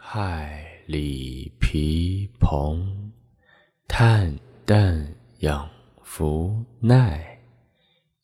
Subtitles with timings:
[0.00, 3.10] 太李皮蓬，
[3.88, 4.32] 碳
[4.64, 5.68] 氮氧
[6.04, 7.36] 氟耐。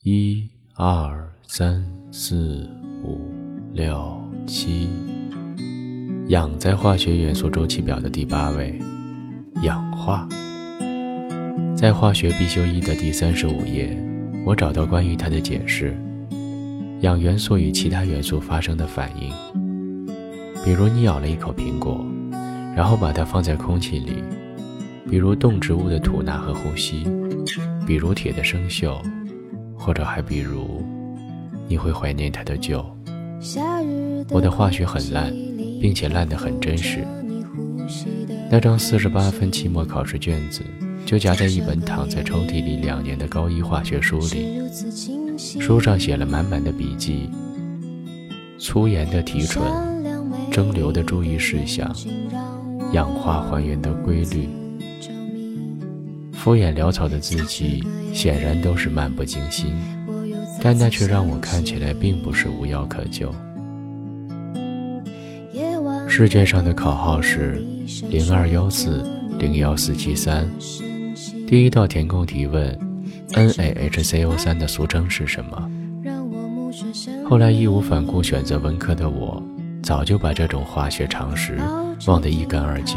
[0.04, 2.70] 一二三四
[3.02, 3.28] 五
[3.72, 4.88] 六七，
[6.28, 8.78] 氧在化学元素周期表的第八位，
[9.64, 10.28] 氧化。
[11.76, 14.00] 在化学必修一的第三十五页，
[14.46, 15.92] 我找到关于它的解释：
[17.00, 19.34] 氧元素与其他元素发生的反应。
[20.64, 22.02] 比如你咬了一口苹果，
[22.74, 24.14] 然后把它放在空气里；
[25.10, 27.04] 比如动植物的吐纳和呼吸；
[27.86, 28.96] 比如铁的生锈；
[29.76, 30.82] 或者还比如，
[31.68, 32.82] 你会怀念它的旧。
[34.30, 35.30] 我的化学很烂，
[35.82, 37.04] 并且烂得很真实。
[38.50, 40.62] 那张四十八分期末考试卷子，
[41.04, 44.62] 就夹在一本躺在抽屉里两年的高一化学书里，
[45.36, 47.28] 书上写了满满的笔记，
[48.58, 49.93] 粗盐的提纯。
[50.54, 51.92] 蒸馏的注意事项，
[52.92, 54.48] 氧化还原的规律，
[56.32, 59.74] 敷衍潦草的字迹显然都是漫不经心，
[60.62, 63.34] 但那却让我看起来并不是无药可救。
[66.06, 67.60] 试卷上的考号是
[68.08, 69.04] 零二幺四
[69.40, 70.48] 零幺四七三，
[71.48, 72.78] 第一道填空题问
[73.30, 75.68] NaHCO3 的俗称是什么？
[77.28, 79.42] 后来义无反顾选择文科的我。
[79.84, 81.58] 早就把这种化学常识
[82.06, 82.96] 忘得一干二净，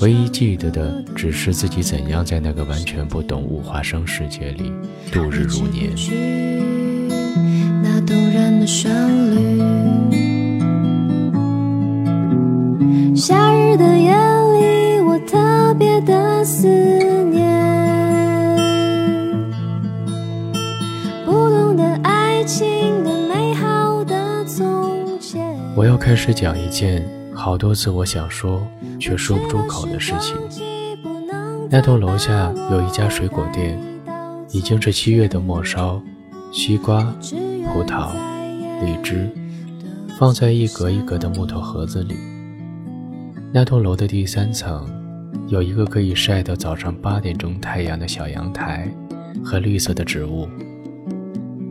[0.00, 4.72] 唯一记得的只是自己怎样在那个完全不懂物化生世界里
[5.12, 5.96] 度日如年。
[13.14, 16.68] 夏日的夜里，我特别的思
[25.74, 27.02] 我要开始讲一件
[27.34, 28.66] 好多次我想说
[29.00, 30.36] 却说不出口的事情。
[31.70, 33.80] 那栋楼下有一家水果店，
[34.50, 36.00] 已经是七月的末梢，
[36.52, 37.02] 西瓜、
[37.72, 38.10] 葡萄、
[38.84, 39.30] 荔枝
[40.18, 42.16] 放在一格一格的木头盒子里。
[43.50, 44.86] 那栋楼的第三层
[45.48, 48.92] 有一个可以晒到早上八点钟太阳的小阳台
[49.42, 50.46] 和绿色的植物。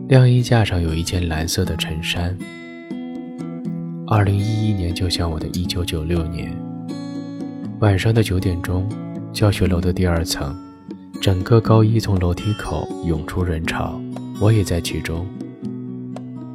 [0.08, 2.36] 晾衣架上有一件蓝色的衬衫。
[4.14, 6.54] 二零一一年就像我的一九九六年，
[7.80, 8.86] 晚上的九点钟，
[9.32, 10.54] 教学楼的第二层，
[11.18, 13.98] 整个高一从楼梯口涌出人潮，
[14.38, 15.26] 我也在其中。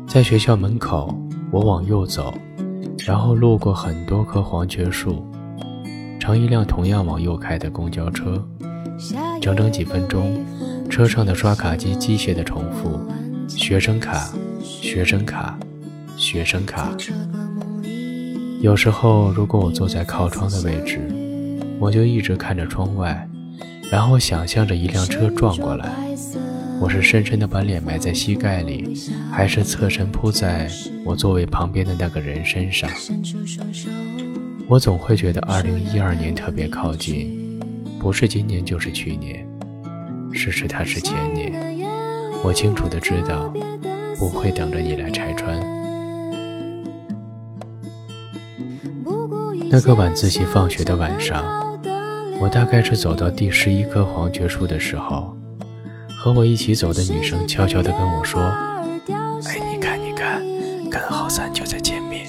[0.07, 1.11] 在学校门口，
[1.49, 2.31] 我往右走，
[3.03, 5.25] 然后路过很多棵黄桷树，
[6.19, 8.47] 乘一辆同样往右开的公交车，
[9.41, 10.45] 整整几分钟，
[10.91, 12.99] 车上的刷卡机机械地重复：
[13.47, 14.31] 学生卡，
[14.61, 15.57] 学生卡，
[16.17, 16.95] 学生卡。
[18.59, 20.99] 有时候，如果我坐在靠窗的位置，
[21.79, 23.27] 我就一直看着窗外，
[23.91, 25.93] 然后想象着一辆车撞过来，
[26.81, 28.97] 我是深深地把脸埋在膝盖里，
[29.31, 30.67] 还是侧身扑在
[31.05, 32.89] 我座位旁边的那个人身上？
[34.67, 37.59] 我总会觉得2012年特别靠近，
[37.99, 39.47] 不是今年就是去年，
[40.33, 41.53] 事实它是前年。
[42.43, 43.53] 我清楚地知道，
[44.17, 45.76] 不会等着你来拆穿。
[49.69, 51.43] 那个晚自习放学的晚上，
[52.39, 55.35] 我大概是走到第十一棵黄桷树的时候，
[56.17, 58.41] 和我一起走的女生悄悄地跟我说
[59.45, 60.41] ：“哎，你看，你看，
[60.89, 62.25] 根号三就在前面。”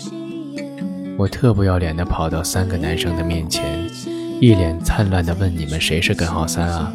[1.16, 3.88] 我特不要脸地跑到三个男生的面前，
[4.40, 6.92] 一脸灿烂地问：“你们谁是根号三啊？”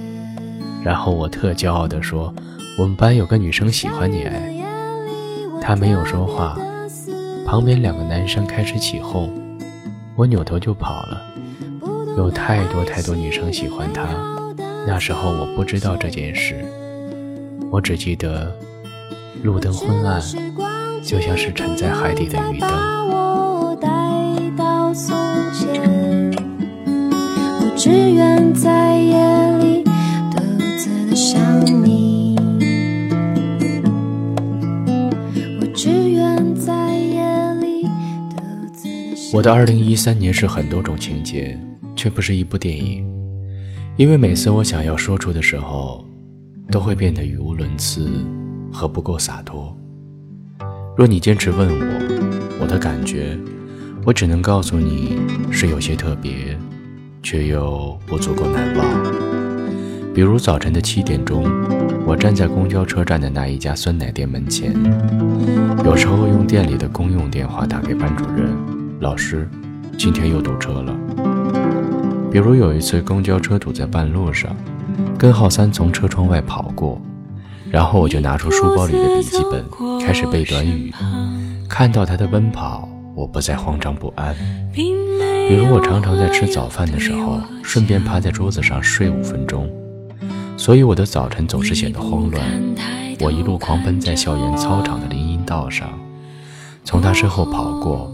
[0.83, 2.33] 然后我特骄傲地说
[2.77, 4.53] ：“我们班有个女生喜欢你。”哎，
[5.61, 6.57] 她没有说话，
[7.45, 9.31] 旁边两个男生开始起哄。
[10.15, 11.21] 我扭头就跑了，
[12.17, 14.07] 有太多太多女生喜欢他。
[14.85, 16.63] 那时候我不知道这件事，
[17.71, 18.55] 我只记得
[19.41, 20.21] 路灯昏暗，
[21.03, 22.69] 就像是沉在海底的鱼灯。
[27.65, 28.22] 我只愿
[39.33, 41.59] 我的二零一三年是很多种情节，
[41.95, 43.03] 却不是一部电影，
[43.97, 46.05] 因为每次我想要说出的时候，
[46.69, 48.07] 都会变得语无伦次
[48.71, 49.75] 和不够洒脱。
[50.95, 53.35] 若你坚持问我我的感觉，
[54.05, 55.17] 我只能告诉你
[55.49, 56.55] 是有些特别，
[57.23, 60.13] 却又不足够难忘。
[60.13, 61.43] 比如早晨的七点钟，
[62.05, 64.75] 我站在公交车站的那一家酸奶店门前，
[65.83, 68.72] 有时候用店里的公用电话打给班主任。
[69.03, 69.45] 老师，
[69.97, 70.95] 今天又堵车了。
[72.31, 74.55] 比如有一次公交车堵在半路上，
[75.19, 77.01] 根号三从车窗外跑过，
[77.69, 79.65] 然后我就拿出书包里的笔记本
[79.99, 80.93] 开始背短语。
[81.67, 84.33] 看到他的奔跑，我不再慌张不安。
[84.73, 89.69] 比如我常常在吃早饭的时候，顺便趴在桌子上睡五分钟，
[90.55, 92.41] 所以我的早晨总是显得慌乱。
[93.19, 95.89] 我一路狂奔在校园操场的林荫道上，
[96.85, 98.09] 从他身后跑过。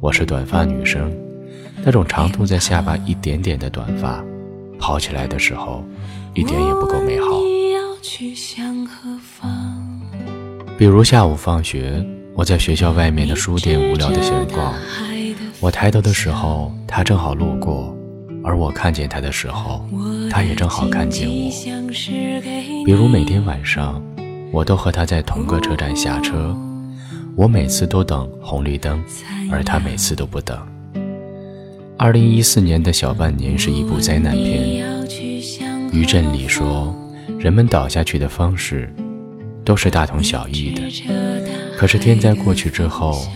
[0.00, 1.12] 我是短发女生。
[1.84, 4.24] 那种长度在下巴一点点的短发，
[4.78, 5.84] 跑起来的时候，
[6.34, 7.26] 一点也不够美好。
[10.78, 12.02] 比如下午放学，
[12.34, 14.74] 我在学校外面的书店无聊的闲逛，
[15.60, 17.94] 我抬头的时候，他正好路过，
[18.42, 19.84] 而我看见他的时候，
[20.30, 21.50] 他也正好看见我。
[22.86, 24.02] 比如每天晚上，
[24.50, 26.56] 我都和他在同个车站下车，
[27.36, 29.02] 我每次都等红绿灯，
[29.50, 30.58] 而他每次都不等。
[31.96, 34.84] 二零一四年的小半年是一部灾难片。
[35.92, 36.94] 余振理说，
[37.38, 38.88] 人们倒下去的方式
[39.64, 40.82] 都是大同小异的，
[41.76, 43.26] 可是天灾过去之后，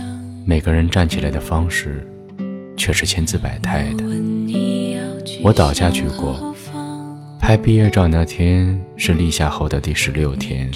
[0.46, 2.06] 每个人站起来的方式
[2.76, 4.04] 却是千姿百态的。
[5.42, 6.54] 我倒下去过，
[7.40, 10.70] 拍毕业照那天是立夏后的第十六天，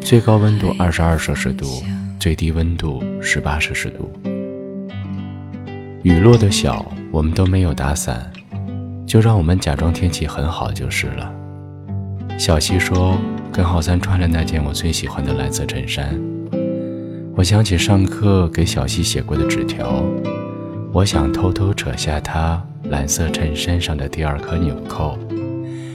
[0.00, 1.82] 最高温度二十二摄氏度，
[2.20, 4.12] 最低温度十八摄氏度。
[6.02, 8.28] 雨落的小，我们都没有打伞，
[9.06, 11.32] 就让我们假装天气很好就是了。
[12.36, 13.16] 小西说，
[13.52, 16.20] 跟浩三穿了那件我最喜欢的蓝色衬衫。
[17.36, 20.02] 我想起上课给小西写过的纸条，
[20.92, 22.60] 我想偷偷扯下他
[22.90, 25.16] 蓝色衬衫上的第二颗纽扣，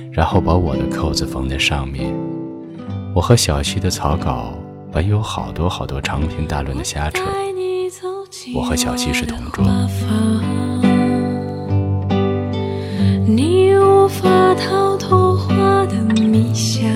[0.09, 2.15] 然后把我的扣子缝在上面。
[3.13, 4.53] 我和小西的草稿
[4.89, 7.21] 本有好多好多长篇大论的瞎扯。
[8.53, 9.65] 我和小溪是同桌。
[13.25, 16.87] 你无法逃脱花的迷香，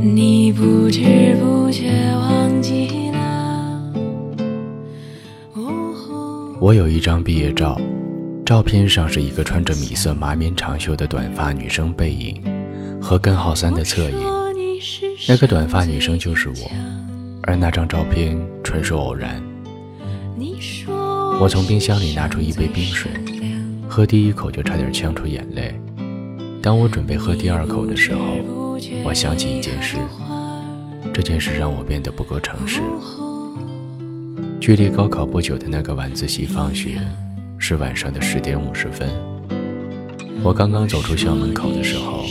[0.00, 3.92] 你不知不觉忘记了
[6.60, 7.80] 我有一张毕业照，
[8.44, 12.40] 照片上是一个穿着米色麻棉长袖的短发女生背影，
[13.00, 14.16] 和根号三的侧影。
[15.28, 17.01] 那个短发女生就是我。
[17.42, 19.42] 而那张照片纯属偶然。
[21.40, 23.10] 我从冰箱里拿出一杯冰水，
[23.88, 25.74] 喝第一口就差点呛出眼泪。
[26.62, 28.20] 当我准备喝第二口的时候，
[29.02, 29.96] 我想起一件事，
[31.12, 32.80] 这件事让我变得不够诚实。
[34.60, 37.00] 距离高考不久的那个晚自习放学，
[37.58, 39.08] 是晚上的十点五十分。
[40.44, 42.24] 我刚刚走出校门口的时候，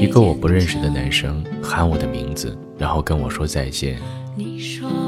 [0.00, 3.98] 一个我不认识的男生喊我的名字，然后跟我说再见。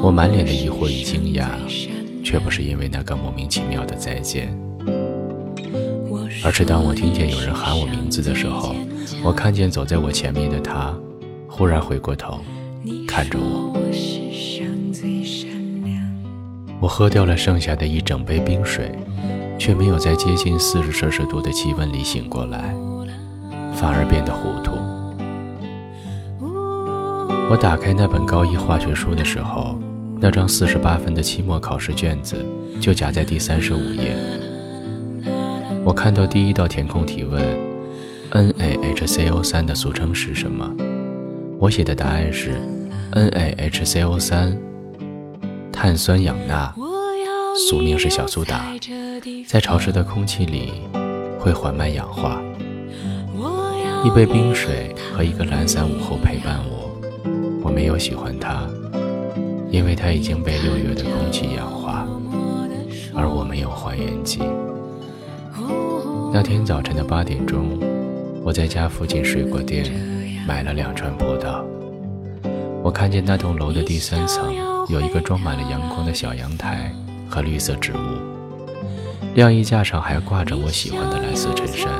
[0.02, 1.48] 我满脸的疑惑与惊讶，
[2.24, 4.48] 却不是因为那个莫名其妙的再见，
[6.42, 8.74] 而是当我听见有人喊我名字的时候，
[9.22, 10.94] 我看见走在我前面的他，
[11.46, 12.40] 忽然回过头
[13.06, 13.76] 看着我。
[16.80, 18.92] 我喝掉了剩下的一整杯冰水，
[19.58, 22.74] 却没有在接近四十摄氏度的气温里醒过来，
[23.74, 24.72] 反而变得糊涂。
[27.50, 29.78] 我打开那本高一化学书的时候，
[30.20, 32.36] 那张四十八分的期末考试卷子
[32.78, 34.14] 就夹在第三十五页。
[35.82, 37.42] 我看到第一道填空题问
[38.32, 40.70] ：NaHCO3 的俗称是什么？
[41.58, 42.52] 我写的答案是
[43.12, 44.58] ：NaHCO3，
[45.72, 46.74] 碳酸氧钠，
[47.70, 48.66] 俗名是小苏打，
[49.46, 50.74] 在潮湿的空气里
[51.38, 52.42] 会缓慢氧化。
[54.04, 56.87] 一杯冰水和一个懒散午后陪伴我。
[57.68, 58.66] 我没有喜欢它，
[59.70, 62.08] 因为它已经被六月的空气氧化，
[63.14, 64.40] 而我没有还原剂。
[66.32, 67.78] 那天早晨的八点钟，
[68.42, 69.84] 我在家附近水果店
[70.46, 71.62] 买了两串葡萄。
[72.82, 74.50] 我看见那栋楼的第三层
[74.88, 76.90] 有一个装满了阳光的小阳台
[77.28, 77.96] 和绿色植物，
[79.34, 81.92] 晾衣架上还挂着我喜欢的蓝色衬衫。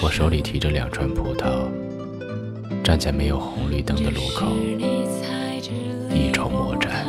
[0.00, 1.66] 我手里提着两串葡萄。
[2.88, 4.46] 站在没有红绿灯的路口，
[6.10, 7.07] 一筹莫展。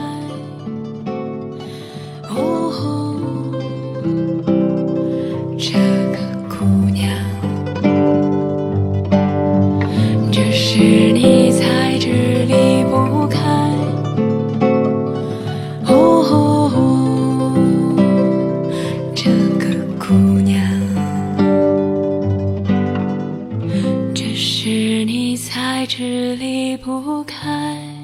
[25.80, 27.99] 爱只离不开。